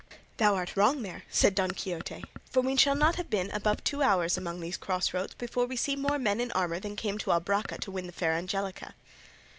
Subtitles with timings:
[0.37, 4.01] "Thou art wrong there," said Don Quixote, "for we shall not have been above two
[4.01, 7.29] hours among these cross roads before we see more men in armour than came to
[7.31, 8.95] Albraca to win the fair Angelica."